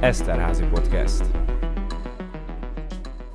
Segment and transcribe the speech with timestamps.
[0.00, 1.24] Eszterházi Podcast.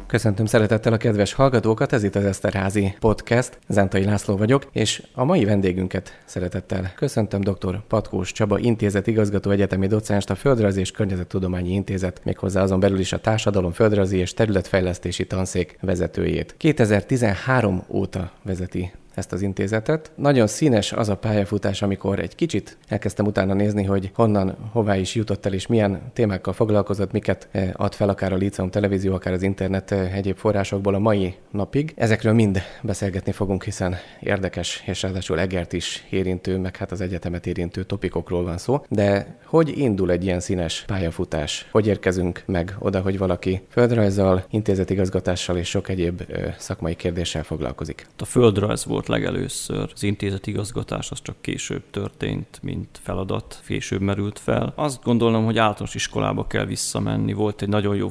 [0.08, 5.24] Köszöntöm szeretettel a kedves hallgatókat, ez itt az Eszterházi Podcast, Zentai László vagyok, és a
[5.24, 7.82] mai vendégünket szeretettel köszöntöm dr.
[7.88, 13.14] Patkós Csaba intézet igazgató egyetemi docens, a Földrajzi és Környezettudományi Intézet, méghozzá azon belül is
[13.14, 16.56] a Társadalom, Földrajzi és Területfejlesztési Tanszék vezetőjét.
[16.58, 20.12] 2013 óta vezeti ezt az intézetet.
[20.16, 25.16] Nagyon színes az a pályafutás, amikor egy kicsit elkezdtem utána nézni, hogy honnan, hová is
[25.16, 29.34] jutott el, és milyen témákkal foglalkozott, miket eh, ad fel akár a Liceum televízió, akár
[29.34, 31.94] az internet eh, egyéb forrásokból a mai napig.
[31.96, 37.48] Ezekről mind beszélgetni fogunk, hiszen érdekes és ráadásul Egert is érintő, meg hát az egyetemet
[37.48, 38.86] érintő topikokról van szó.
[38.90, 41.68] De hogy indul egy ilyen színes pályafutás?
[41.72, 48.08] Hogy érkezünk meg oda, hogy valaki földrajzzal, intézetigazgatással és sok egyéb eh, szakmai kérdéssel foglalkozik?
[48.18, 49.92] A földrajz volt volt legelőször.
[49.94, 54.74] Az intézet igazgatás az csak később történt, mint feladat, később merült fel.
[54.76, 57.34] Azt gondolom, hogy általános iskolába kell visszamenni.
[57.34, 58.10] Volt egy nagyon jó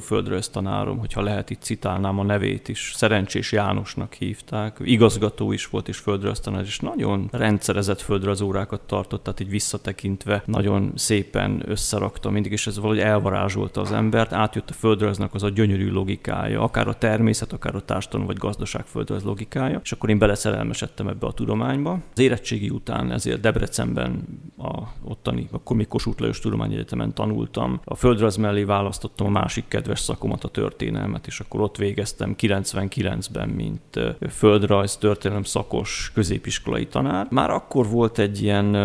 [0.51, 2.91] tanárom, hogyha lehet itt citálnám a nevét is.
[2.95, 4.77] Szerencsés Jánosnak hívták.
[4.83, 6.03] Igazgató is volt és
[6.41, 8.01] tanár, és nagyon rendszerezett
[8.41, 14.33] órákat tartott, tehát így visszatekintve nagyon szépen összerakta mindig, és ez valahogy elvarázsolta az embert.
[14.33, 18.85] Átjött a földrajznak az a gyönyörű logikája, akár a természet, akár a társadalom vagy gazdaság
[18.85, 21.99] földrajz logikája, és akkor én beleszerelmes esettem ebbe a tudományba.
[22.11, 24.23] Az érettségi után ezért Debrecenben,
[24.57, 27.79] a ottani, akkor még Kossuth Lajos Tudományegyetemen tanultam.
[27.83, 33.49] A földrajz mellé választottam a másik kedves szakomat, a történelmet, és akkor ott végeztem 99-ben,
[33.49, 37.27] mint földrajz történelem szakos középiskolai tanár.
[37.29, 38.75] Már akkor volt egy ilyen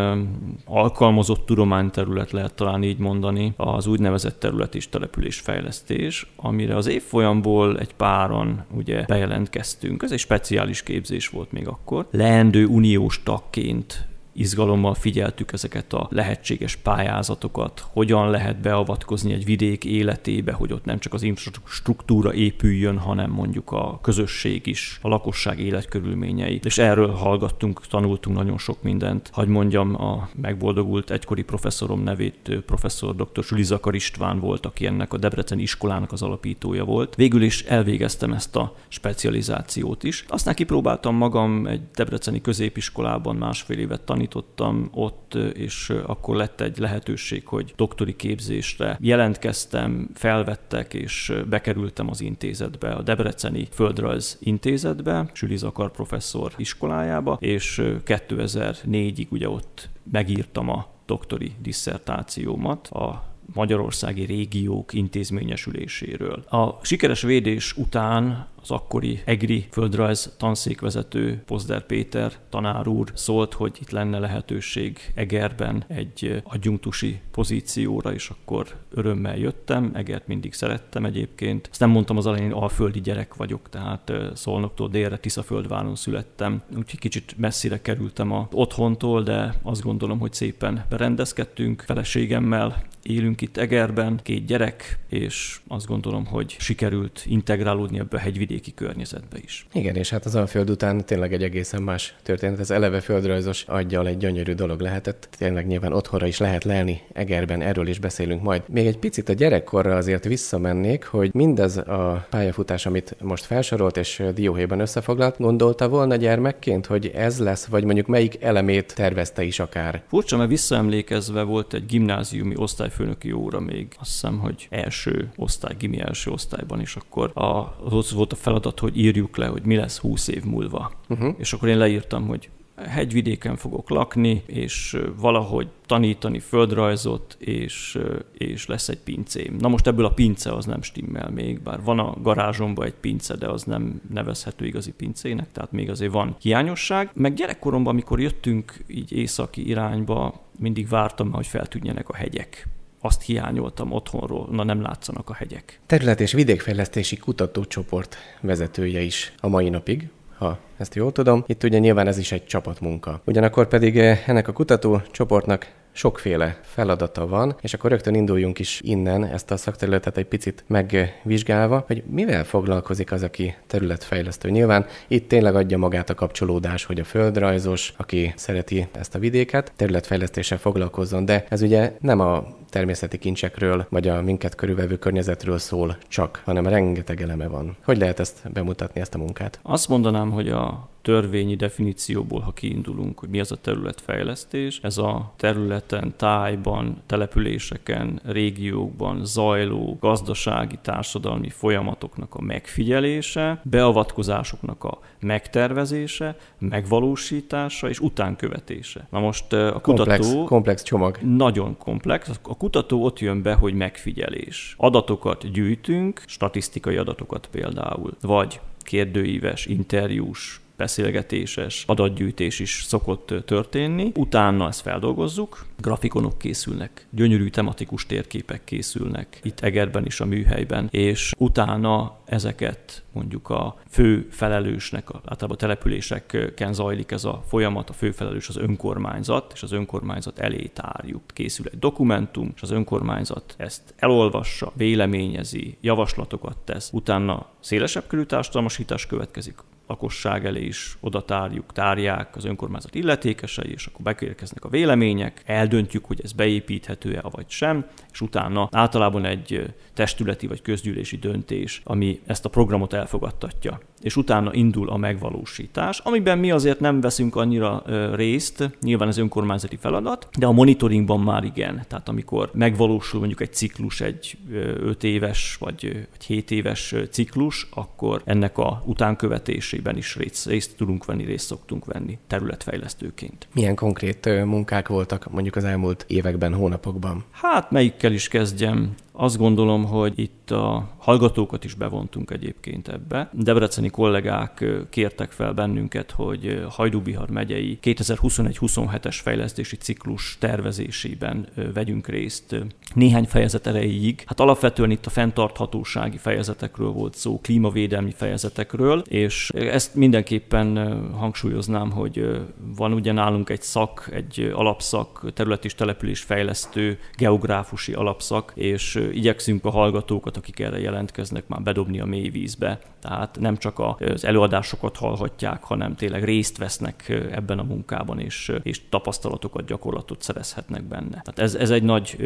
[0.65, 7.95] alkalmazott tudományterület, lehet talán így mondani, az úgynevezett terület és településfejlesztés, amire az évfolyamból egy
[7.95, 10.03] páran ugye bejelentkeztünk.
[10.03, 16.09] Ez egy speciális képzés volt még akkor akkor leendő uniós tagként izgalommal figyeltük ezeket a
[16.11, 22.99] lehetséges pályázatokat, hogyan lehet beavatkozni egy vidék életébe, hogy ott nem csak az infrastruktúra épüljön,
[22.99, 26.61] hanem mondjuk a közösség is, a lakosság életkörülményei.
[26.65, 29.31] És erről hallgattunk, tanultunk nagyon sok mindent.
[29.33, 33.45] Hagy mondjam, a megboldogult egykori professzorom nevét professzor dr.
[33.45, 37.15] Sülizakar István volt, aki ennek a Debrecen iskolának az alapítója volt.
[37.15, 40.25] Végül is elvégeztem ezt a specializációt is.
[40.28, 46.78] Aztán kipróbáltam magam egy debreceni középiskolában másfél évet tanítani, tanítottam ott, és akkor lett egy
[46.78, 55.56] lehetőség, hogy doktori képzésre jelentkeztem, felvettek, és bekerültem az intézetbe, a Debreceni Földrajz Intézetbe, Süli
[55.56, 63.25] Zakar professzor iskolájába, és 2004-ig ugye ott megírtam a doktori disszertációmat a
[63.55, 66.45] magyarországi régiók intézményesüléséről.
[66.49, 73.77] A sikeres védés után az akkori EGRI földrajz tanszékvezető Pozder Péter tanár úr szólt, hogy
[73.81, 81.69] itt lenne lehetőség Egerben egy adjunktusi pozícióra, és akkor örömmel jöttem, Egert mindig szerettem egyébként.
[81.71, 87.34] Ezt nem mondtam az elején, alföldi gyerek vagyok, tehát Szolnoktól délre Tiszaföldváron születtem, úgyhogy kicsit
[87.37, 91.83] messzire kerültem a otthontól, de azt gondolom, hogy szépen berendezkedtünk.
[91.87, 98.21] Feleségemmel, élünk itt Egerben, két gyerek, és azt gondolom, hogy sikerült integrálódni ebbe a
[98.59, 99.67] hegyvidéki környezetbe is.
[99.73, 102.59] Igen, és hát az Alföld után tényleg egy egészen más történet.
[102.59, 105.29] Ez eleve földrajzos aggyal egy gyönyörű dolog lehetett.
[105.39, 108.63] Tényleg nyilván otthonra is lehet lelni Egerben, erről is beszélünk majd.
[108.69, 114.23] Még egy picit a gyerekkorra azért visszamennék, hogy mindez a pályafutás, amit most felsorolt és
[114.35, 120.03] dióhéjban összefoglalt, gondolta volna gyermekként, hogy ez lesz, vagy mondjuk melyik elemét tervezte is akár?
[120.09, 126.01] Furcsa, mert visszaemlékezve volt egy gimnáziumi osztályfőnöki óra még, azt hiszem, hogy első osztály, gimi
[126.01, 129.99] első osztályban, és akkor a, az volt a feladat, hogy írjuk le, hogy mi lesz
[129.99, 130.93] 20 év múlva.
[131.09, 131.34] Uh-huh.
[131.38, 132.49] És akkor én leírtam, hogy
[132.87, 137.98] hegyvidéken fogok lakni, és valahogy tanítani földrajzot, és,
[138.32, 139.56] és lesz egy pincém.
[139.59, 143.37] Na most ebből a pince az nem stimmel még, bár van a garázsomban egy pince,
[143.37, 147.10] de az nem nevezhető igazi pincének, tehát még azért van hiányosság.
[147.15, 152.68] Meg gyerekkoromban, amikor jöttünk így északi irányba, mindig vártam, hogy feltűnjenek a hegyek
[153.00, 155.80] azt hiányoltam otthonról, na nem látszanak a hegyek.
[155.86, 160.09] Terület- és vidékfejlesztési kutatócsoport vezetője is a mai napig,
[160.39, 161.45] ha ezt jól tudom.
[161.47, 163.21] Itt ugye nyilván ez is egy csapatmunka.
[163.24, 169.24] Ugyanakkor pedig eh, ennek a kutatócsoportnak sokféle feladata van, és akkor rögtön induljunk is innen
[169.24, 174.51] ezt a szakterületet egy picit megvizsgálva, hogy mivel foglalkozik az, aki területfejlesztő.
[174.51, 179.72] Nyilván itt tényleg adja magát a kapcsolódás, hogy a földrajzos, aki szereti ezt a vidéket,
[179.77, 185.97] területfejlesztéssel foglalkozzon, de ez ugye nem a természeti kincsekről, vagy a minket körülvevő környezetről szól
[186.09, 187.76] csak, hanem rengeteg eleme van.
[187.84, 189.60] Hogy lehet ezt bemutatni, ezt a munkát?
[189.62, 195.32] Azt mondanám, hogy a törvényi definícióból, ha kiindulunk, hogy mi az a területfejlesztés, ez a
[195.36, 208.00] területen, tájban, településeken, régiókban zajló gazdasági, társadalmi folyamatoknak a megfigyelése, beavatkozásoknak a megtervezése, megvalósítása és
[208.00, 209.06] utánkövetése.
[209.10, 210.44] Na most a komplex, kutató...
[210.44, 211.18] Komplex csomag.
[211.22, 212.30] Nagyon komplex.
[212.42, 214.75] A kutató ott jön be, hogy megfigyelés.
[214.78, 224.13] Adatokat gyűjtünk, statisztikai adatokat például, vagy kérdőíves, interjús beszélgetéses adatgyűjtés is szokott történni.
[224.15, 231.33] Utána ezt feldolgozzuk, grafikonok készülnek, gyönyörű tematikus térképek készülnek itt Egerben is a műhelyben, és
[231.39, 238.10] utána ezeket mondjuk a fő felelősnek, általában a településeken zajlik ez a folyamat, a fő
[238.10, 241.22] felelős az önkormányzat, és az önkormányzat elé tárjuk.
[241.27, 249.07] Készül egy dokumentum, és az önkormányzat ezt elolvassa, véleményezi, javaslatokat tesz, utána szélesebb körű társadalmasítás
[249.07, 249.59] következik,
[249.89, 256.05] lakosság elé is oda tárjuk, tárják az önkormányzat illetékesei, és akkor bekérkeznek a vélemények, eldöntjük,
[256.05, 262.45] hogy ez beépíthető-e, vagy sem, és utána általában egy testületi vagy közgyűlési döntés, ami ezt
[262.45, 267.83] a programot elfogadtatja és utána indul a megvalósítás, amiben mi azért nem veszünk annyira
[268.14, 271.85] részt, nyilván ez önkormányzati feladat, de a monitoringban már igen.
[271.88, 278.23] Tehát amikor megvalósul mondjuk egy ciklus, egy 5 éves vagy, vagy 7 éves ciklus, akkor
[278.25, 283.49] ennek a utánkövetésében is részt, részt tudunk venni, részt szoktunk venni területfejlesztőként.
[283.54, 287.25] Milyen konkrét munkák voltak mondjuk az elmúlt években, hónapokban?
[287.30, 288.94] Hát melyikkel is kezdjem?
[289.20, 293.30] Azt gondolom, hogy itt a hallgatókat is bevontunk egyébként ebbe.
[293.32, 302.56] Debreceni kollégák kértek fel bennünket, hogy Hajdúbihar megyei 2021-27-es fejlesztési ciklus tervezésében vegyünk részt
[302.94, 304.23] néhány fejezet erejéig.
[304.26, 310.76] Hát alapvetően itt a fenntarthatósági fejezetekről volt szó, klímavédelmi fejezetekről, és ezt mindenképpen
[311.12, 312.42] hangsúlyoznám, hogy
[312.76, 319.64] van ugye nálunk egy szak, egy alapszak, terület és település fejlesztő, geográfusi alapszak, és igyekszünk
[319.64, 322.78] a hallgatókat, akik erre jelentkeznek, már bedobni a mély vízbe.
[323.00, 328.88] Tehát nem csak az előadásokat hallhatják, hanem tényleg részt vesznek ebben a munkában, és, és
[328.88, 331.11] tapasztalatokat, gyakorlatot szerezhetnek benne.
[331.11, 332.16] Tehát ez, ez egy nagy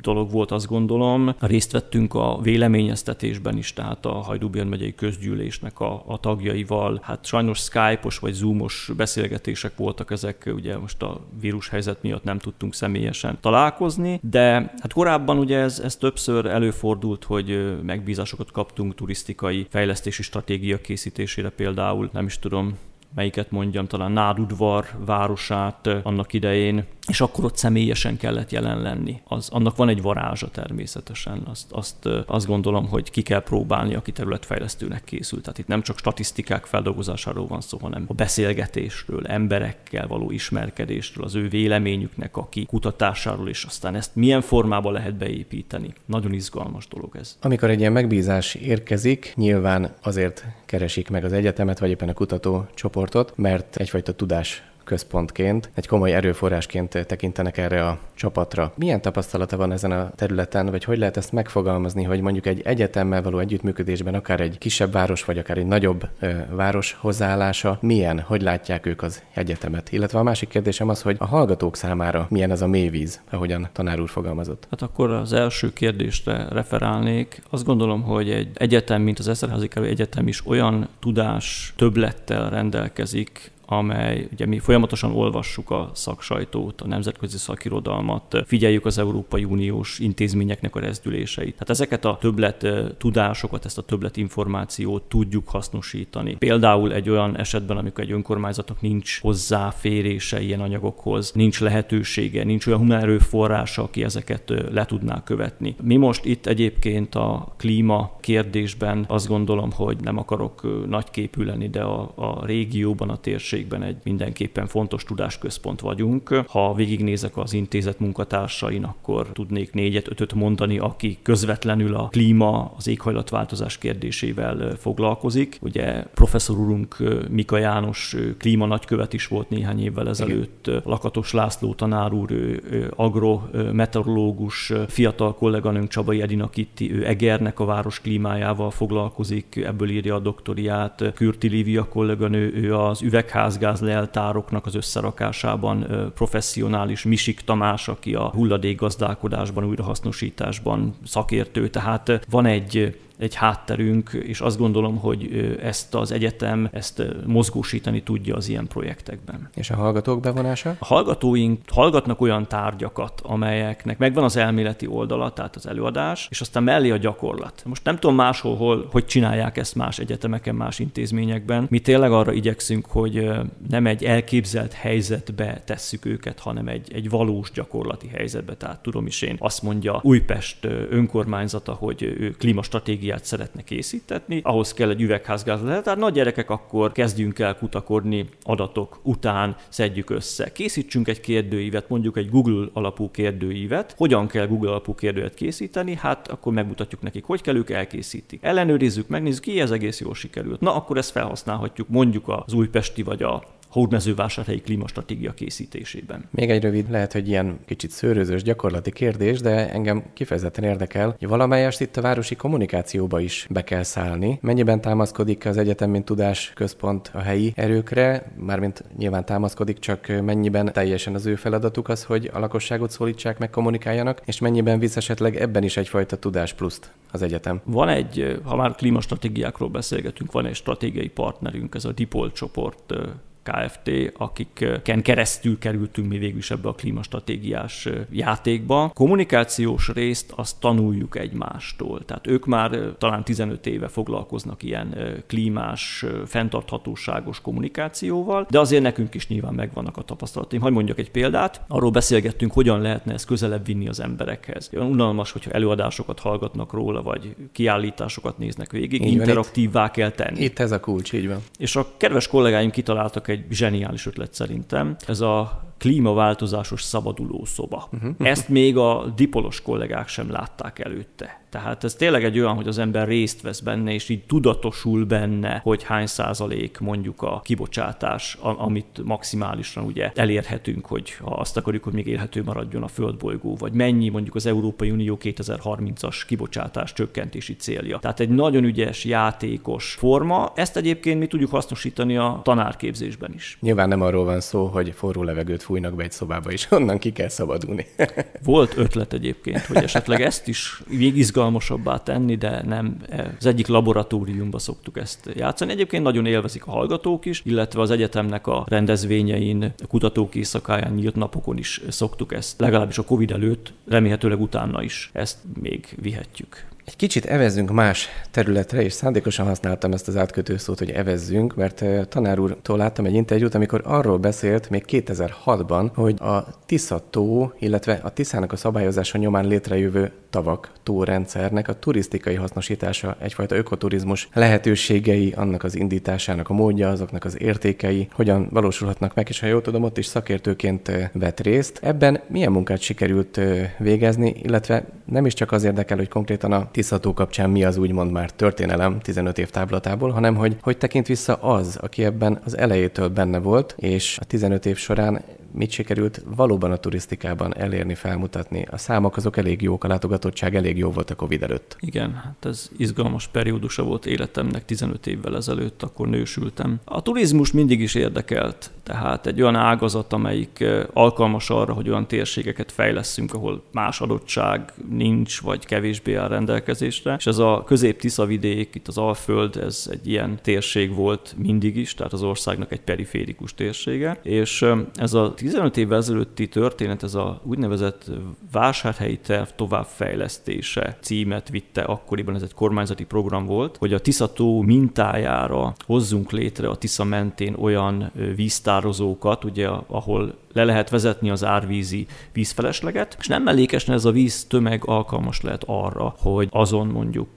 [0.00, 1.34] dolog volt, azt gondolom.
[1.38, 6.98] Részt vettünk a véleményeztetésben is, tehát a Hajdúbjörn megyei közgyűlésnek a, a tagjaival.
[7.02, 12.38] Hát sajnos Skype-os vagy Zoom-os beszélgetések voltak ezek, ugye most a vírus helyzet miatt nem
[12.38, 19.66] tudtunk személyesen találkozni, de hát korábban ugye ez, ez többször előfordult, hogy megbízásokat kaptunk turisztikai
[19.70, 22.78] fejlesztési stratégia készítésére például, nem is tudom,
[23.14, 29.20] melyiket mondjam, talán Nádudvar városát annak idején, és akkor ott személyesen kellett jelen lenni.
[29.24, 31.42] Az, annak van egy varázsa természetesen.
[31.50, 35.42] Azt, azt, azt gondolom, hogy ki kell próbálni, aki területfejlesztőnek készült.
[35.42, 41.34] Tehát itt nem csak statisztikák feldolgozásáról van szó, hanem a beszélgetésről, emberekkel való ismerkedésről, az
[41.34, 45.92] ő véleményüknek a kikutatásáról, és aztán ezt milyen formában lehet beépíteni.
[46.04, 47.36] Nagyon izgalmas dolog ez.
[47.40, 53.32] Amikor egy ilyen megbízás érkezik, nyilván azért keresik meg az egyetemet, vagy éppen a kutatócsoportot,
[53.36, 58.72] mert egyfajta tudás központként, egy komoly erőforrásként tekintenek erre a csapatra.
[58.76, 63.22] Milyen tapasztalata van ezen a területen, vagy hogy lehet ezt megfogalmazni, hogy mondjuk egy egyetemmel
[63.22, 68.42] való együttműködésben akár egy kisebb város, vagy akár egy nagyobb ö, város hozzáállása, milyen, hogy
[68.42, 69.92] látják ők az egyetemet?
[69.92, 74.00] Illetve a másik kérdésem az, hogy a hallgatók számára milyen ez a mélyvíz, ahogyan tanár
[74.00, 74.66] úr fogalmazott.
[74.70, 77.42] Hát akkor az első kérdésre referálnék.
[77.50, 84.28] Azt gondolom, hogy egy egyetem, mint az Eszterházi Egyetem is olyan tudás többlettel rendelkezik, amely
[84.32, 90.80] ugye mi folyamatosan olvassuk a szaksajtót, a nemzetközi szakirodalmat, figyeljük az Európai Uniós intézményeknek a
[90.80, 91.52] rezdüléseit.
[91.52, 92.66] Tehát ezeket a többlet
[92.98, 96.36] tudásokat, ezt a többlet információt tudjuk hasznosítani.
[96.36, 102.78] Például egy olyan esetben, amikor egy önkormányzatnak nincs hozzáférése ilyen anyagokhoz, nincs lehetősége, nincs olyan
[102.78, 105.74] humán erőforrása, aki ezeket le tudná követni.
[105.82, 111.82] Mi most itt egyébként a klíma kérdésben azt gondolom, hogy nem akarok nagyképű lenni, de
[111.82, 116.28] a, a régióban, a térség térségben egy mindenképpen fontos tudásközpont vagyunk.
[116.46, 122.86] Ha végignézek az intézet munkatársain, akkor tudnék négyet, ötöt mondani, aki közvetlenül a klíma, az
[122.86, 125.58] éghajlatváltozás kérdésével foglalkozik.
[125.60, 126.96] Ugye professzor úrunk
[127.30, 130.82] Mika János klíma nagykövet is volt néhány évvel ezelőtt, Igen.
[130.84, 132.60] Lakatos László tanár úr,
[132.96, 140.18] agrometeorológus, fiatal kolléganőnk Csabai Edina Kitti, ő Egernek a város klímájával foglalkozik, ebből írja a
[140.18, 148.14] doktoriát, Kürti Lívia kolléganő, ő az üvegház földgázgáz leltároknak az összerakásában professzionális Misik Tamás, aki
[148.14, 156.12] a hulladékgazdálkodásban, újrahasznosításban szakértő, tehát van egy egy hátterünk, és azt gondolom, hogy ezt az
[156.12, 159.48] egyetem ezt mozgósítani tudja az ilyen projektekben.
[159.54, 160.76] És a hallgatók bevonása?
[160.78, 166.62] A hallgatóink hallgatnak olyan tárgyakat, amelyeknek megvan az elméleti oldala, tehát az előadás, és aztán
[166.62, 167.62] mellé a gyakorlat.
[167.64, 171.66] Most nem tudom máshol, hol, hogy csinálják ezt más egyetemeken, más intézményekben.
[171.70, 173.30] Mi tényleg arra igyekszünk, hogy
[173.68, 178.54] nem egy elképzelt helyzetbe tesszük őket, hanem egy, egy valós gyakorlati helyzetbe.
[178.54, 184.90] Tehát tudom is én, azt mondja Újpest önkormányzata, hogy ő klímastratégiát szeretne készítetni, ahhoz kell
[184.90, 185.60] egy üvegházgáz.
[185.60, 190.52] Tehát nagy gyerekek, akkor kezdjünk el kutakodni adatok után, szedjük össze.
[190.52, 193.94] Készítsünk egy kérdőívet, mondjuk egy Google alapú kérdőívet.
[193.96, 195.94] Hogyan kell Google alapú kérdőívet készíteni?
[195.94, 198.42] Hát akkor megmutatjuk nekik, hogy kell, ők elkészítik.
[198.42, 200.60] Ellenőrizzük, megnézzük, ki ez egész jól sikerült.
[200.60, 206.28] Na, akkor ezt felhasználhatjuk mondjuk az újpesti vagy a hódmezővásárhelyi klímastratégia készítésében.
[206.30, 211.28] Még egy rövid, lehet, hogy ilyen kicsit szőrözős gyakorlati kérdés, de engem kifejezetten érdekel, hogy
[211.28, 214.38] valamelyest itt a városi kommunikációba is be kell szállni.
[214.42, 220.72] Mennyiben támaszkodik az egyetem, mint tudás központ a helyi erőkre, mármint nyilván támaszkodik, csak mennyiben
[220.72, 225.36] teljesen az ő feladatuk az, hogy a lakosságot szólítsák meg, kommunikáljanak, és mennyiben visz esetleg
[225.36, 227.60] ebben is egyfajta tudás pluszt az egyetem.
[227.64, 232.94] Van egy, ha már klímastratégiákról beszélgetünk, van egy stratégiai partnerünk, ez a Dipol csoport
[233.42, 238.90] Kft., akiken keresztül kerültünk mi végül is ebbe a klímastratégiás játékba.
[238.94, 242.04] Kommunikációs részt azt tanuljuk egymástól.
[242.04, 244.94] Tehát ők már talán 15 éve foglalkoznak ilyen
[245.26, 250.62] klímás, fenntarthatóságos kommunikációval, de azért nekünk is nyilván megvannak a tapasztalataim.
[250.62, 254.70] Hogy mondjak egy példát, arról beszélgettünk, hogyan lehetne ezt közelebb vinni az emberekhez.
[254.74, 260.40] Olyan unalmas, hogyha előadásokat hallgatnak róla, vagy kiállításokat néznek végig, így interaktívvá kell tenni.
[260.40, 261.38] Itt ez a kulcs, így van.
[261.58, 264.96] És a kedves kollégáim kitaláltak egy zseniális ötlet szerintem.
[265.06, 267.88] Ez a klímaváltozásos szabaduló szoba.
[267.92, 268.14] Uh-huh.
[268.18, 271.40] Ezt még a dipolos kollégák sem látták előtte.
[271.50, 275.60] Tehát ez tényleg egy olyan, hogy az ember részt vesz benne, és így tudatosul benne,
[275.62, 281.92] hogy hány százalék mondjuk a kibocsátás, amit maximálisan ugye elérhetünk, hogy ha azt akarjuk, hogy
[281.92, 287.98] még élhető maradjon a földbolygó, vagy mennyi mondjuk az Európai Unió 2030-as kibocsátás csökkentési célja.
[287.98, 290.52] Tehát egy nagyon ügyes, játékos forma.
[290.54, 293.58] Ezt egyébként mi tudjuk hasznosítani a tanárképzésben is.
[293.60, 297.12] Nyilván nem arról van szó, hogy forró levegőt fújnak be egy szobába, és onnan ki
[297.12, 297.86] kell szabadulni.
[298.44, 302.96] Volt ötlet egyébként, hogy esetleg ezt is még izgalmasabbá tenni, de nem
[303.38, 305.72] az egyik laboratóriumba szoktuk ezt játszani.
[305.72, 311.14] Egyébként nagyon élvezik a hallgatók is, illetve az egyetemnek a rendezvényein, a kutatók éjszakáján, nyílt
[311.14, 316.68] napokon is szoktuk ezt, legalábbis a Covid előtt, remélhetőleg utána is ezt még vihetjük.
[316.90, 321.84] Egy kicsit evezzünk más területre, és szándékosan használtam ezt az átkötő szót, hogy evezzünk, mert
[322.08, 328.00] tanár úrtól láttam egy interjút, amikor arról beszélt még 2006-ban, hogy a Tisza tó, illetve
[328.02, 335.64] a Tiszának a szabályozása nyomán létrejövő tavak, tórendszernek a turisztikai hasznosítása, egyfajta ökoturizmus lehetőségei, annak
[335.64, 339.98] az indításának a módja, azoknak az értékei, hogyan valósulhatnak meg, és ha jól tudom, ott
[339.98, 341.78] is szakértőként vett részt.
[341.82, 343.40] Ebben milyen munkát sikerült
[343.78, 348.10] végezni, illetve nem is csak az érdekel, hogy konkrétan a Tiszató kapcsán mi az úgymond
[348.10, 353.08] már történelem 15 év táblatából, hanem hogy, hogy tekint vissza az, aki ebben az elejétől
[353.08, 355.22] benne volt, és a 15 év során
[355.52, 358.66] mit sikerült valóban a turisztikában elérni, felmutatni.
[358.70, 361.76] A számok azok elég jók, a látogatottság elég jó volt a Covid előtt.
[361.80, 366.80] Igen, hát ez izgalmas periódusa volt életemnek 15 évvel ezelőtt, akkor nősültem.
[366.84, 372.72] A turizmus mindig is érdekelt, tehát egy olyan ágazat, amelyik alkalmas arra, hogy olyan térségeket
[372.72, 377.14] fejleszünk, ahol más adottság nincs, vagy kevésbé áll rendelkezésre.
[377.18, 381.94] És ez a közép-Tisza vidék, itt az Alföld, ez egy ilyen térség volt mindig is,
[381.94, 384.18] tehát az országnak egy periférikus térsége.
[384.22, 388.10] És ez a 15 évvel ezelőtti történet, ez a úgynevezett
[388.52, 395.74] vásárhelyi terv továbbfejlesztése címet vitte akkoriban, ez egy kormányzati program volt, hogy a Tiszató mintájára
[395.86, 403.16] hozzunk létre a Tisza mentén olyan víztározókat, ugye, ahol le lehet vezetni az árvízi vízfelesleget,
[403.18, 407.28] és nem mellékesen ez a víz tömeg alkalmas lehet arra, hogy azon mondjuk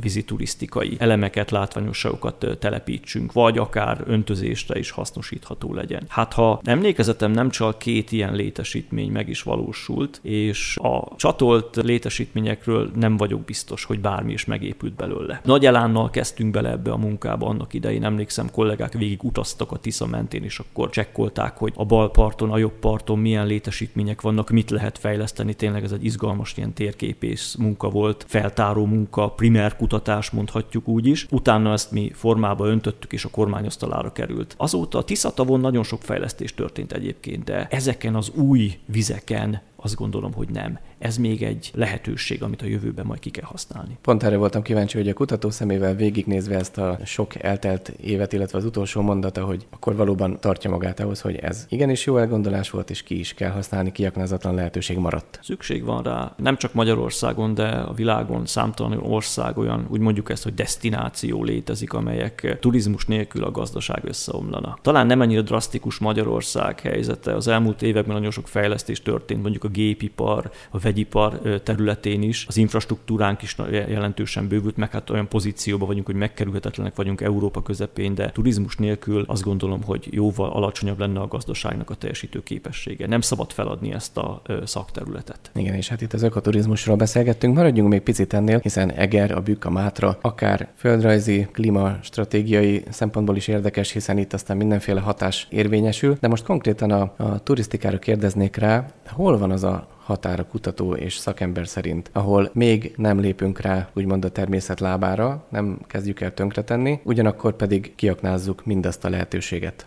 [0.00, 6.04] víziturisztikai elemeket, látványosságokat telepítsünk, vagy akár öntözésre is hasznosítható legyen.
[6.08, 12.90] Hát ha emlékezetem nem csak két ilyen létesítmény meg is valósult, és a csatolt létesítményekről
[12.94, 15.40] nem vagyok biztos, hogy bármi is megépült belőle.
[15.44, 20.06] Nagy elánnal kezdtünk bele ebbe a munkába annak idején, emlékszem, kollégák végig utaztak a Tisza
[20.06, 24.70] mentén, és akkor csekkolták, hogy a bal parton, a jobb parton milyen létesítmények vannak, mit
[24.70, 25.54] lehet fejleszteni.
[25.54, 31.26] Tényleg ez egy izgalmas ilyen térképész munka volt, feltáró munka, primer kutatás mondhatjuk úgy is.
[31.30, 34.54] Utána ezt mi formába öntöttük, és a kormányasztalára került.
[34.58, 40.32] Azóta a Tiszatavon nagyon sok fejlesztés történt egyébként, de ezeken az új vizeken azt gondolom,
[40.32, 43.98] hogy nem ez még egy lehetőség, amit a jövőben majd ki kell használni.
[44.00, 48.58] Pont erre voltam kíváncsi, hogy a kutató szemével végignézve ezt a sok eltelt évet, illetve
[48.58, 52.90] az utolsó mondata, hogy akkor valóban tartja magát ahhoz, hogy ez igenis jó elgondolás volt,
[52.90, 55.38] és ki is kell használni, kiaknázatlan lehetőség maradt.
[55.42, 60.42] Szükség van rá, nem csak Magyarországon, de a világon számtalan ország olyan, úgy mondjuk ezt,
[60.42, 64.78] hogy destináció létezik, amelyek turizmus nélkül a gazdaság összeomlana.
[64.82, 67.34] Talán nem ennyire drasztikus Magyarország helyzete.
[67.34, 72.44] Az elmúlt években nagyon sok fejlesztés történt, mondjuk a gépipar, a vegyipar területén is.
[72.48, 78.14] Az infrastruktúránk is jelentősen bővült, meg hát olyan pozícióban vagyunk, hogy megkerülhetetlenek vagyunk Európa közepén,
[78.14, 83.06] de turizmus nélkül azt gondolom, hogy jóval alacsonyabb lenne a gazdaságnak a teljesítő képessége.
[83.06, 85.50] Nem szabad feladni ezt a szakterületet.
[85.54, 89.64] Igen, és hát itt az ökoturizmusról beszélgettünk, maradjunk még picit ennél, hiszen Eger, a Bükk,
[89.64, 96.16] a Mátra, akár földrajzi, klímastratégiai szempontból is érdekes, hiszen itt aztán mindenféle hatás érvényesül.
[96.20, 100.94] De most konkrétan a, a turisztikára kérdeznék rá, hol van az a határ a kutató
[100.94, 106.34] és szakember szerint, ahol még nem lépünk rá, úgymond a természet lábára, nem kezdjük el
[106.34, 109.86] tönkretenni, ugyanakkor pedig kiaknázzuk mindazt a lehetőséget,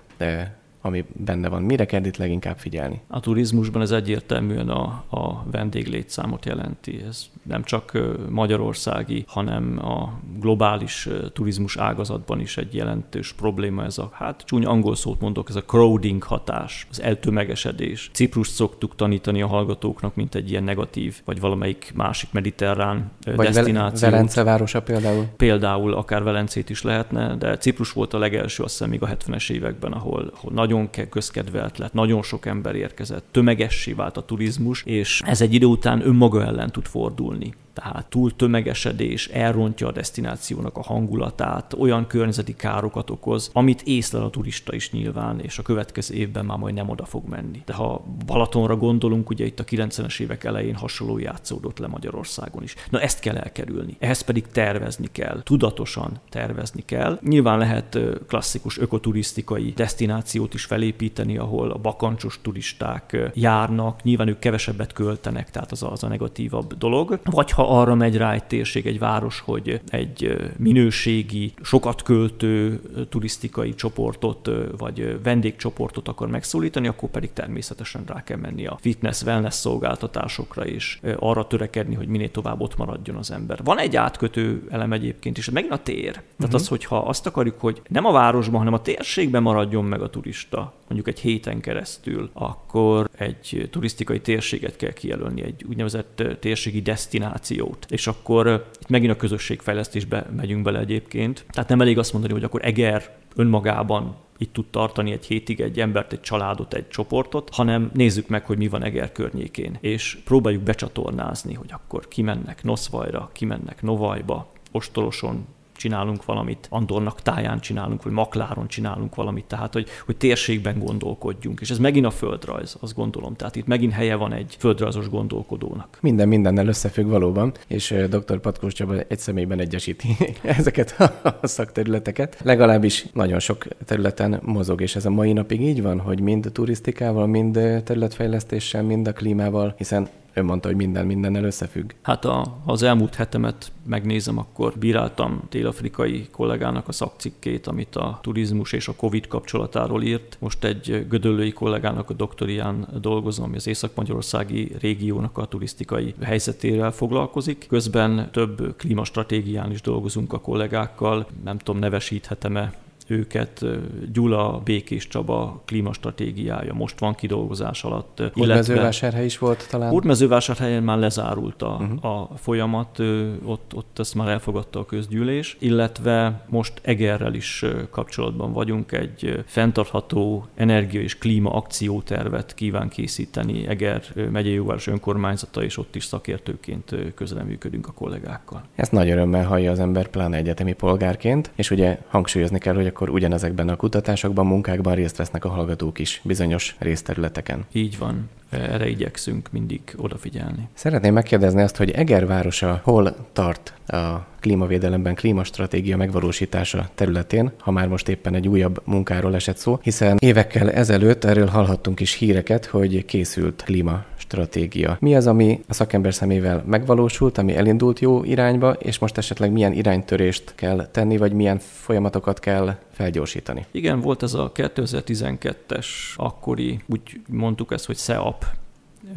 [0.88, 1.62] ami benne van.
[1.62, 3.02] Mire kell itt leginkább figyelni?
[3.08, 7.04] A turizmusban ez egyértelműen a, a vendéglétszámot jelenti.
[7.08, 7.98] Ez nem csak
[8.30, 13.84] magyarországi, hanem a globális turizmus ágazatban is egy jelentős probléma.
[13.84, 18.10] Ez a, hát csúnya angol szót mondok, ez a crowding hatás, az eltömegesedés.
[18.14, 24.10] Ciprus szoktuk tanítani a hallgatóknak, mint egy ilyen negatív, vagy valamelyik másik mediterrán vagy destináció.
[24.10, 25.26] Velence városa például?
[25.38, 29.52] Például akár Velencét is lehetne, de Ciprus volt a legelső, azt hiszem még a 70-es
[29.52, 34.84] években, ahol, ahol nagyon nagyon közkedvelt lett, nagyon sok ember érkezett, tömegessé vált a turizmus,
[34.86, 40.78] és ez egy idő után önmaga ellen tud fordulni tehát túl tömegesedés elrontja a destinációnak
[40.78, 46.16] a hangulatát, olyan környezeti károkat okoz, amit észlel a turista is nyilván, és a következő
[46.16, 47.62] évben már majd nem oda fog menni.
[47.66, 52.76] De ha Balatonra gondolunk, ugye itt a 90-es évek elején hasonló játszódott le Magyarországon is.
[52.90, 53.96] Na ezt kell elkerülni.
[54.00, 57.20] Ehhez pedig tervezni kell, tudatosan tervezni kell.
[57.22, 64.94] Nyilván lehet klasszikus ökoturisztikai destinációt is felépíteni, ahol a bakancsos turisták járnak, nyilván ők kevesebbet
[64.94, 67.20] költenek, tehát az a, az a negatívabb dolog.
[67.24, 73.74] Vagy ha arra megy rá egy térség, egy város, hogy egy minőségi, sokat költő turisztikai
[73.74, 80.66] csoportot, vagy vendégcsoportot akar megszólítani, akkor pedig természetesen rá kell menni a fitness, wellness szolgáltatásokra,
[80.66, 83.60] és arra törekedni, hogy minél tovább ott maradjon az ember.
[83.64, 86.12] Van egy átkötő elem egyébként is, megint a tér.
[86.12, 86.54] Tehát uh-huh.
[86.54, 90.74] az, hogyha azt akarjuk, hogy nem a városban, hanem a térségben maradjon meg a turista,
[90.88, 97.57] mondjuk egy héten keresztül, akkor egy turisztikai térséget kell kijelölni, egy úgynevezett térségi destinációt.
[97.90, 101.46] És akkor itt megint a közösségfejlesztésbe megyünk bele egyébként.
[101.50, 105.80] Tehát nem elég azt mondani, hogy akkor Eger önmagában itt tud tartani egy hétig egy
[105.80, 110.64] embert, egy családot, egy csoportot, hanem nézzük meg, hogy mi van Eger környékén, és próbáljuk
[110.64, 115.46] becsatornázni, hogy akkor kimennek Noszvajra, kimennek Novajba, Ostoroson,
[115.78, 121.60] csinálunk valamit, Andornak táján csinálunk, vagy Makláron csinálunk valamit, tehát hogy, hogy térségben gondolkodjunk.
[121.62, 123.36] És ez megint a földrajz, azt gondolom.
[123.36, 125.98] Tehát itt megint helye van egy földrajzos gondolkodónak.
[126.02, 128.40] Minden mindennel összefügg valóban, és dr.
[128.40, 130.96] Patkós Csaba egy személyben egyesíti ezeket
[131.42, 132.38] a szakterületeket.
[132.44, 137.28] Legalábbis nagyon sok területen mozog, és ez a mai napig így van, hogy mind turisztikával,
[137.28, 140.08] mind területfejlesztéssel, mind a klímával, hiszen
[140.38, 141.92] Ön mondta, hogy minden mindennel összefügg.
[142.02, 148.72] Hát a, az elmúlt hetemet megnézem, akkor bíráltam dél-afrikai kollégának a szakcikkét, amit a turizmus
[148.72, 150.38] és a Covid kapcsolatáról írt.
[150.40, 157.66] Most egy gödöllői kollégának a doktorián dolgozom, ami az észak-magyarországi régiónak a turisztikai helyzetével foglalkozik.
[157.70, 162.74] Közben több klímastratégián is dolgozunk a kollégákkal, nem tudom, nevesíthetem-e
[163.08, 163.66] őket.
[164.14, 168.24] Gyula, Békés Csaba klímastratégiája most van kidolgozás alatt.
[168.34, 169.90] Hódmezővásárhely is volt talán?
[169.90, 172.06] Hódmezővásárhelyen már lezárult a, uh-huh.
[172.06, 173.00] a folyamat,
[173.46, 180.46] ott, ott ezt már elfogadta a közgyűlés, illetve most Egerrel is kapcsolatban vagyunk, egy fenntartható
[180.56, 187.88] energia és klíma akciótervet kíván készíteni Eger megyei jóváros önkormányzata, és ott is szakértőként közreműködünk
[187.88, 188.64] a kollégákkal.
[188.76, 192.92] Ezt nagy örömmel hallja az ember, pláne egyetemi polgárként, és ugye hangsúlyozni kell, hogy a
[192.98, 197.66] akkor ugyanezekben a kutatásokban, munkákban részt vesznek a hallgatók is bizonyos részterületeken.
[197.72, 200.68] Így van erre igyekszünk mindig odafigyelni.
[200.74, 207.88] Szeretném megkérdezni azt, hogy Eger városa hol tart a klímavédelemben, klímastratégia megvalósítása területén, ha már
[207.88, 213.06] most éppen egy újabb munkáról esett szó, hiszen évekkel ezelőtt erről hallhattunk is híreket, hogy
[213.06, 214.98] készült klímastratégia.
[215.00, 219.74] Mi az, ami a szakember szemével megvalósult, ami elindult jó irányba, és most esetleg milyen
[219.74, 223.66] iránytörést kell tenni, vagy milyen folyamatokat kell felgyorsítani?
[223.72, 228.37] Igen, volt ez a 2012-es akkori, úgy mondtuk ezt, hogy SEAP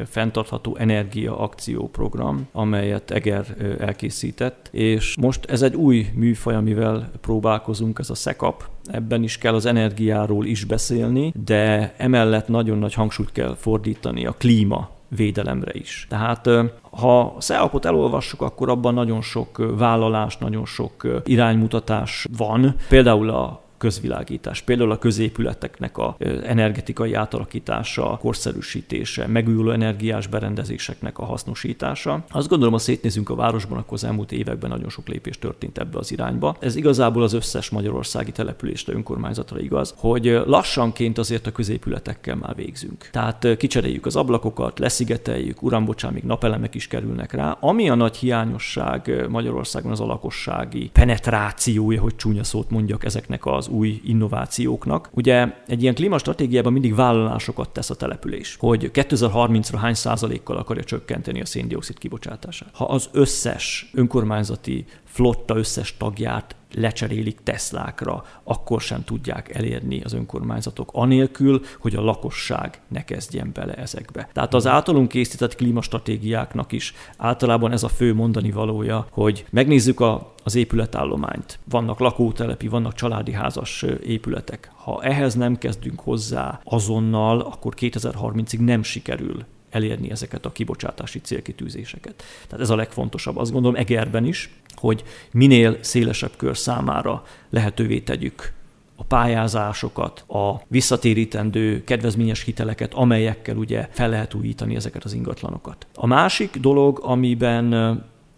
[0.05, 3.45] fenntartható energia akcióprogram, amelyet Eger
[3.79, 9.53] elkészített, és most ez egy új műfaj, amivel próbálkozunk, ez a SECAP, ebben is kell
[9.53, 16.05] az energiáról is beszélni, de emellett nagyon nagy hangsúlyt kell fordítani a klíma védelemre is.
[16.09, 16.49] Tehát
[16.81, 22.75] ha a SEAP-ot elolvassuk, akkor abban nagyon sok vállalás, nagyon sok iránymutatás van.
[22.89, 24.61] Például a közvilágítás.
[24.61, 26.15] Például a középületeknek a
[26.45, 32.23] energetikai átalakítása, korszerűsítése, megújuló energiás berendezéseknek a hasznosítása.
[32.29, 35.97] Azt gondolom, ha szétnézünk a városban, akkor az elmúlt években nagyon sok lépés történt ebbe
[35.97, 36.55] az irányba.
[36.59, 43.09] Ez igazából az összes magyarországi településre, önkormányzatra igaz, hogy lassanként azért a középületekkel már végzünk.
[43.11, 47.57] Tehát kicseréljük az ablakokat, leszigeteljük, uram, bocsán, még napelemek is kerülnek rá.
[47.59, 53.69] Ami a nagy hiányosság Magyarországon az a lakossági penetrációja, hogy csúnya szót mondjak ezeknek az
[53.71, 55.09] új innovációknak.
[55.13, 61.41] Ugye egy ilyen klímastratégiában mindig vállalásokat tesz a település, hogy 2030-ra hány százalékkal akarja csökkenteni
[61.41, 62.69] a széndiokszid kibocsátását.
[62.73, 70.89] Ha az összes önkormányzati flotta összes tagját lecserélik Teslákra, akkor sem tudják elérni az önkormányzatok,
[70.93, 74.29] anélkül, hogy a lakosság ne kezdjen bele ezekbe.
[74.33, 80.33] Tehát az általunk készített klímastratégiáknak is általában ez a fő mondani valója, hogy megnézzük a,
[80.43, 81.59] az épületállományt.
[81.69, 84.71] Vannak lakótelepi, vannak családi házas épületek.
[84.75, 92.23] Ha ehhez nem kezdünk hozzá azonnal, akkor 2030-ig nem sikerül elérni ezeket a kibocsátási célkitűzéseket.
[92.47, 93.37] Tehát ez a legfontosabb.
[93.37, 94.49] Azt gondolom Egerben is,
[94.81, 98.53] hogy minél szélesebb kör számára lehetővé tegyük
[98.95, 105.87] a pályázásokat, a visszatérítendő kedvezményes hiteleket, amelyekkel ugye fel lehet újítani ezeket az ingatlanokat.
[105.95, 107.69] A másik dolog, amiben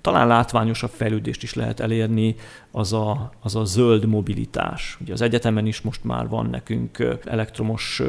[0.01, 2.35] talán látványosabb fejlődést is lehet elérni,
[2.71, 4.97] az a, az a zöld mobilitás.
[5.01, 8.01] Ugye az egyetemen is most már van nekünk elektromos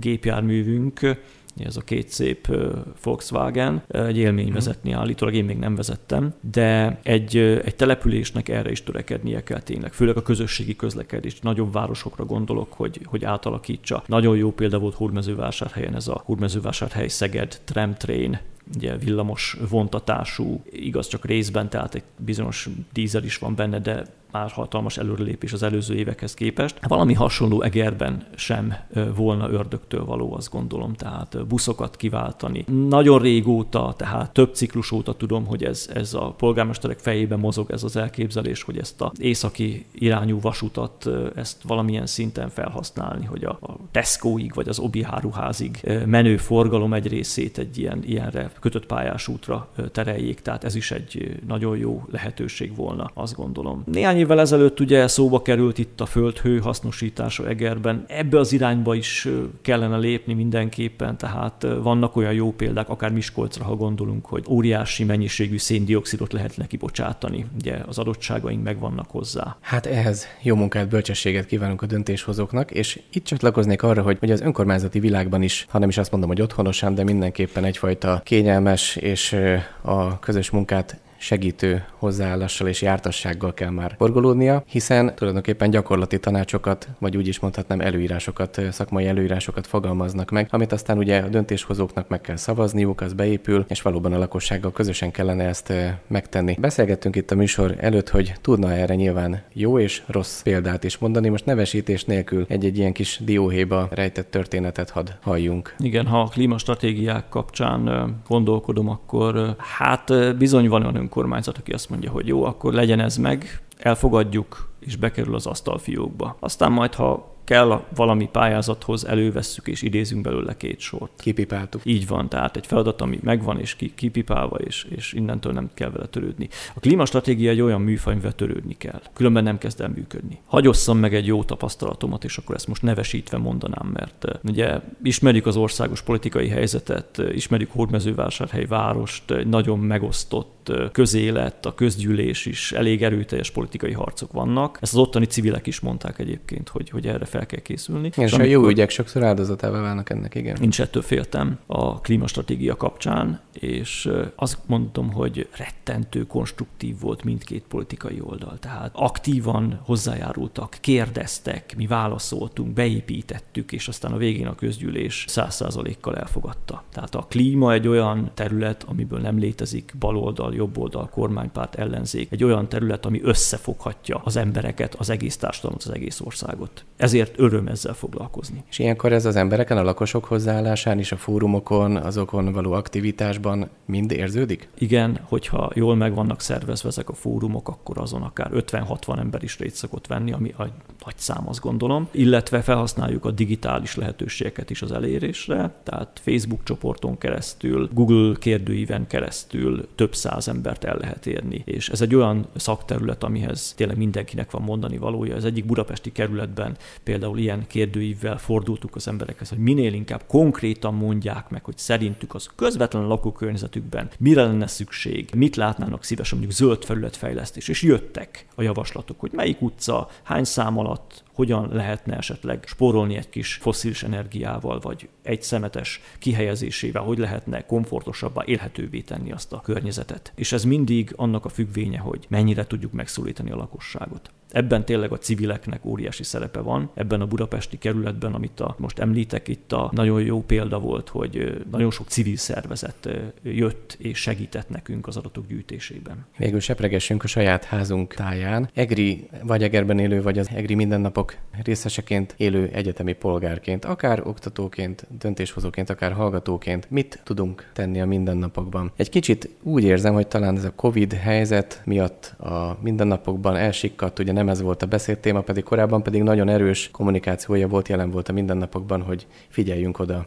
[0.00, 1.16] gépjárművünk,
[1.56, 2.56] ez a két szép
[3.02, 4.54] Volkswagen, egy élmény mhm.
[4.54, 9.92] vezetni állítólag, én még nem vezettem, de egy, egy településnek erre is törekednie kell tényleg,
[9.92, 11.40] főleg a közösségi közlekedés.
[11.40, 14.02] Nagyobb városokra gondolok, hogy, hogy átalakítsa.
[14.06, 18.38] Nagyon jó példa volt Hurmezővásárhelyen ez a Hurmezővásárhely Szeged tramtrain
[18.74, 24.50] ugye villamos vontatású, igaz csak részben, tehát egy bizonyos dízel is van benne, de már
[24.50, 26.78] hatalmas előrelépés az előző évekhez képest.
[26.86, 28.74] Valami hasonló Egerben sem
[29.16, 32.64] volna ördögtől való, azt gondolom, tehát buszokat kiváltani.
[32.88, 37.82] Nagyon régóta, tehát több ciklus óta tudom, hogy ez, ez a polgármesterek fejében mozog ez
[37.82, 43.76] az elképzelés, hogy ezt a északi irányú vasutat, ezt valamilyen szinten felhasználni, hogy a, a
[43.90, 49.68] Tescoig vagy az Obi áruházig menő forgalom egy részét egy ilyen, ilyenre kötött pályás útra
[49.92, 53.82] tereljék, tehát ez is egy nagyon jó lehetőség volna, azt gondolom.
[53.86, 58.04] Néhány évvel ezelőtt ugye szóba került itt a földhő hasznosítása Egerben.
[58.08, 59.28] Ebbe az irányba is
[59.62, 65.58] kellene lépni mindenképpen, tehát vannak olyan jó példák, akár Miskolcra, ha gondolunk, hogy óriási mennyiségű
[65.58, 67.46] széndiokszidot lehet neki bocsátani.
[67.58, 69.56] Ugye az adottságaink megvannak hozzá.
[69.60, 74.40] Hát ehhez jó munkát, bölcsességet kívánunk a döntéshozóknak, és itt csatlakoznék arra, hogy, hogy az
[74.40, 79.36] önkormányzati világban is, ha nem is azt mondom, hogy otthonosan, de mindenképpen egyfajta kényelmes és
[79.82, 87.16] a közös munkát segítő hozzáállással és jártassággal kell már forgolódnia, hiszen tulajdonképpen gyakorlati tanácsokat, vagy
[87.16, 92.36] úgy is mondhatnám előírásokat, szakmai előírásokat fogalmaznak meg, amit aztán ugye a döntéshozóknak meg kell
[92.36, 95.72] szavazniuk, az beépül, és valóban a lakossággal közösen kellene ezt
[96.06, 96.56] megtenni.
[96.60, 101.28] Beszélgettünk itt a műsor előtt, hogy tudna erre nyilván jó és rossz példát is mondani,
[101.28, 105.74] most nevesítés nélkül egy-egy ilyen kis dióhéba rejtett történetet hadd halljunk.
[105.78, 112.10] Igen, ha a klímastratégiák kapcsán gondolkodom, akkor hát bizony van olyan önkormányzat, aki azt mondja,
[112.10, 116.36] hogy jó, akkor legyen ez meg, elfogadjuk, és bekerül az asztalfiókba.
[116.40, 121.12] Aztán majd, ha kell valami pályázathoz, elővesszük és idézünk belőle két sort.
[121.16, 121.80] Kipipáltuk.
[121.84, 125.90] Így van, tehát egy feladat, ami megvan és ki, kipipálva, és, és innentől nem kell
[125.90, 126.48] vele törődni.
[126.74, 129.02] A klímastratégia egy olyan műfaj, amivel törődni kell.
[129.12, 130.38] Különben nem kezd el működni.
[130.46, 135.46] Hagyosszam meg egy jó tapasztalatomat, és akkor ezt most nevesítve mondanám, mert eh, ugye ismerjük
[135.46, 142.46] az országos politikai helyzetet, eh, ismerjük Hódmezővásárhely várost, egy nagyon megosztott eh, közélet, a közgyűlés
[142.46, 144.78] is, elég erőteljes politikai harcok vannak.
[144.80, 148.10] Ezt az ottani civilek is mondták egyébként, hogy, hogy erre fel kell készülni.
[148.16, 150.56] És, és a jó ügyek sokszor áldozatává válnak ennek, igen.
[150.60, 158.20] Nincs ettől féltem a klímastratégia kapcsán, és azt mondom, hogy rettentő konstruktív volt mindkét politikai
[158.22, 158.58] oldal.
[158.58, 166.16] Tehát aktívan hozzájárultak, kérdeztek, mi válaszoltunk, beépítettük, és aztán a végén a közgyűlés száz százalékkal
[166.16, 166.84] elfogadta.
[166.92, 172.68] Tehát a klíma egy olyan terület, amiből nem létezik baloldal, jobboldal, kormánypárt, ellenzék, egy olyan
[172.68, 176.84] terület, ami össze összefoghatja az embereket, az egész társadalmat, az egész országot.
[176.96, 178.64] Ezért öröm ezzel foglalkozni.
[178.70, 184.10] És ilyenkor ez az embereken, a lakosok hozzáállásán is, a fórumokon, azokon való aktivitásban mind
[184.10, 184.68] érződik?
[184.78, 189.58] Igen, hogyha jól meg vannak szervezve ezek a fórumok, akkor azon akár 50-60 ember is
[189.58, 190.72] részt szokott venni, ami egy
[191.04, 192.08] nagy szám, azt gondolom.
[192.10, 199.88] Illetve felhasználjuk a digitális lehetőségeket is az elérésre, tehát Facebook csoporton keresztül, Google kérdőíven keresztül
[199.94, 201.62] több száz embert el lehet érni.
[201.64, 205.36] És ez egy olyan szakterület, amihez tényleg mindenkinek van mondani valója.
[205.36, 206.76] Az egyik budapesti kerületben
[207.10, 212.50] például ilyen kérdőívvel fordultuk az emberekhez, hogy minél inkább konkrétan mondják meg, hogy szerintük az
[212.56, 219.20] közvetlen lakókörnyezetükben mire lenne szükség, mit látnának szívesen, mondjuk zöld felületfejlesztés, és jöttek a javaslatok,
[219.20, 225.08] hogy melyik utca, hány szám alatt, hogyan lehetne esetleg spórolni egy kis foszilis energiával, vagy
[225.22, 230.32] egy szemetes kihelyezésével, hogy lehetne komfortosabbá, élhetővé tenni azt a környezetet.
[230.34, 234.30] És ez mindig annak a függvénye, hogy mennyire tudjuk megszólítani a lakosságot.
[234.52, 236.90] Ebben tényleg a civileknek óriási szerepe van.
[236.94, 241.64] Ebben a budapesti kerületben, amit a, most említek, itt a nagyon jó példa volt, hogy
[241.70, 243.08] nagyon sok civil szervezet
[243.42, 246.26] jött és segített nekünk az adatok gyűjtésében.
[246.36, 248.70] Végül sepregessünk a saját házunk táján.
[248.74, 255.90] Egri vagy Egerben élő, vagy az Egri mindennapok részeseként élő egyetemi polgárként, akár oktatóként, döntéshozóként,
[255.90, 258.92] akár hallgatóként, mit tudunk tenni a mindennapokban?
[258.96, 264.32] Egy kicsit úgy érzem, hogy talán ez a Covid helyzet miatt a mindennapokban elsikkadt, ugye
[264.40, 268.32] nem ez volt a beszédtéma, pedig korábban pedig nagyon erős kommunikációja volt, jelen volt a
[268.32, 270.26] mindennapokban, hogy figyeljünk oda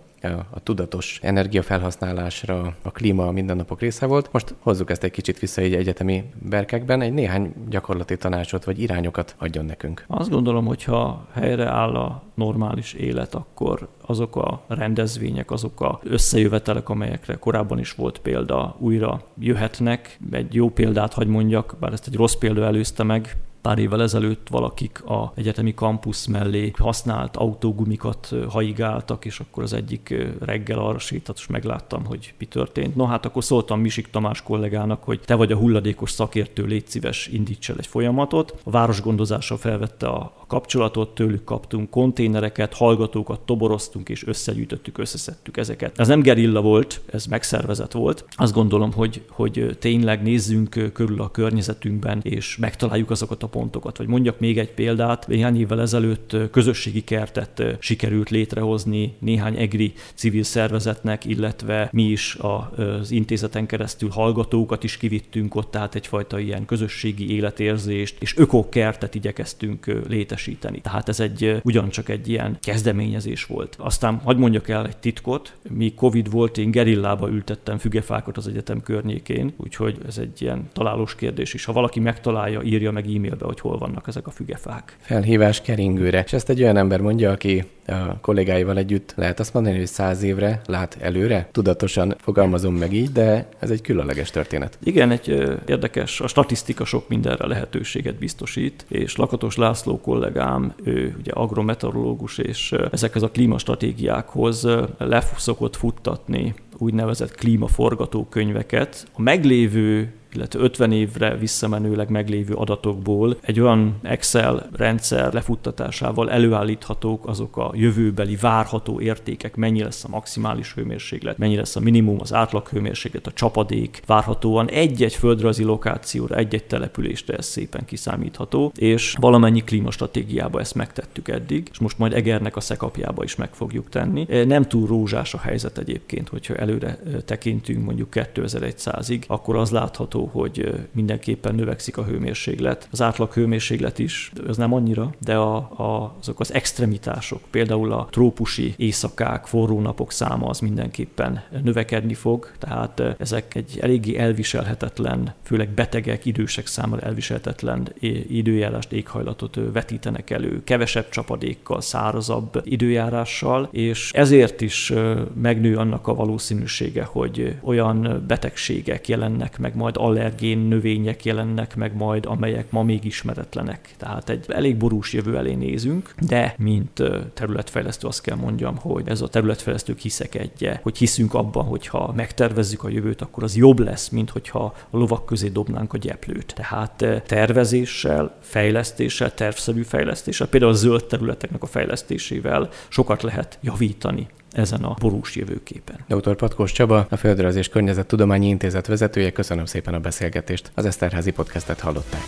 [0.50, 4.30] a tudatos energiafelhasználásra, a klíma a mindennapok része volt.
[4.32, 9.36] Most hozzuk ezt egy kicsit vissza egy egyetemi berkekben, egy néhány gyakorlati tanácsot vagy irányokat
[9.38, 10.06] adjon nekünk.
[10.08, 16.00] Azt gondolom, hogy ha helyre áll a normális élet, akkor azok a rendezvények, azok a
[16.04, 20.20] összejövetelek, amelyekre korábban is volt példa, újra jöhetnek.
[20.32, 24.48] Egy jó példát hagy mondjak, bár ezt egy rossz példa előzte meg, pár évvel ezelőtt
[24.50, 31.38] valakik a egyetemi kampusz mellé használt autógumikat haigáltak, és akkor az egyik reggel arra sétalt,
[31.38, 32.96] és megláttam, hogy mi történt.
[32.96, 37.28] No hát akkor szóltam Misik Tamás kollégának, hogy te vagy a hulladékos szakértő, légy szíves,
[37.28, 38.56] indíts el egy folyamatot.
[38.64, 46.00] A városgondozással felvette a kapcsolatot, tőlük kaptunk konténereket, hallgatókat toboroztunk és összegyűjtöttük, összeszedtük ezeket.
[46.00, 48.26] Ez nem gerilla volt, ez megszervezett volt.
[48.36, 53.98] Azt gondolom, hogy, hogy tényleg nézzünk körül a környezetünkben, és megtaláljuk azokat a pontokat.
[53.98, 60.44] Vagy mondjak még egy példát, néhány évvel ezelőtt közösségi kertet sikerült létrehozni néhány egri civil
[60.44, 67.36] szervezetnek, illetve mi is az intézeten keresztül hallgatókat is kivittünk ott, tehát egyfajta ilyen közösségi
[67.36, 70.82] életérzést, és ökokertet igyekeztünk létesíteni.
[70.82, 73.76] Tehát ez egy ugyancsak egy ilyen kezdeményezés volt.
[73.80, 78.82] Aztán hagyd mondjak el egy titkot, mi Covid volt, én gerillába ültettem fügefákat az egyetem
[78.82, 81.66] környékén, úgyhogy ez egy ilyen találós kérdés is.
[81.66, 84.98] Ha valaki megtalálja, írja meg e-mailbe be, hogy hol vannak ezek a fügefák.
[85.00, 86.24] Felhívás keringőre.
[86.26, 90.24] És ezt egy olyan ember mondja, aki a kollégáival együtt lehet azt mondani, hogy száz
[90.24, 91.50] évre lát előre.
[91.52, 94.78] Tudatosan fogalmazom meg így, de ez egy különleges történet.
[94.84, 95.28] Igen, egy
[95.66, 102.76] érdekes, a statisztika sok mindenre lehetőséget biztosít, és Lakatos László kollégám, ő ugye agrometeorológus, és
[102.92, 109.08] ezekhez a klímastratégiákhoz leszokott futtatni úgynevezett klímaforgatókönyveket.
[109.14, 117.58] A meglévő illetve 50 évre visszamenőleg meglévő adatokból egy olyan Excel rendszer lefuttatásával előállíthatók azok
[117.58, 122.68] a jövőbeli várható értékek, mennyi lesz a maximális hőmérséklet, mennyi lesz a minimum, az átlag
[122.68, 130.60] hőmérséklet, a csapadék, várhatóan egy-egy földrajzi lokációra, egy-egy településre ez szépen kiszámítható, és valamennyi klímastratégiába
[130.60, 134.44] ezt megtettük eddig, és most majd Egernek a szekapjába is meg fogjuk tenni.
[134.46, 140.88] Nem túl rózsás a helyzet egyébként, hogyha előre tekintünk mondjuk 2100-ig, akkor az látható, hogy
[140.92, 142.88] mindenképpen növekszik a hőmérséklet.
[142.92, 148.08] Az átlag hőmérséklet is, ez nem annyira, de a, a, azok az extremitások, például a
[148.12, 155.70] trópusi éjszakák, forró napok száma az mindenképpen növekedni fog, tehát ezek egy eléggé elviselhetetlen, főleg
[155.70, 157.94] betegek, idősek számára elviselhetetlen
[158.28, 164.94] időjárást, éghajlatot vetítenek elő, kevesebb csapadékkal, szárazabb időjárással, és ezért is
[165.42, 172.26] megnő annak a valószínűsége, hogy olyan betegségek jelennek meg majd allergén növények jelennek meg majd,
[172.26, 173.90] amelyek ma még ismeretlenek.
[173.98, 177.02] Tehát egy elég borús jövő elé nézünk, de mint
[177.34, 182.14] területfejlesztő azt kell mondjam, hogy ez a területfejlesztők hiszek egye, hogy hiszünk abban, hogy ha
[182.16, 186.54] megtervezzük a jövőt, akkor az jobb lesz, mint hogyha a lovak közé dobnánk a gyeplőt.
[186.56, 194.84] Tehát tervezéssel, fejlesztéssel, tervszerű fejlesztéssel, például a zöld területeknek a fejlesztésével sokat lehet javítani ezen
[194.84, 195.96] a borús jövőképen.
[196.08, 196.36] Dr.
[196.36, 200.72] Patkós Csaba, a Földrajz és Környezettudományi Intézet vezetője, köszönöm szépen a beszélgetést.
[200.76, 202.24] Az Eszterházi podcastet hallották.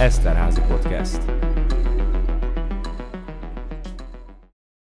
[0.00, 1.47] Eszterházi podcast.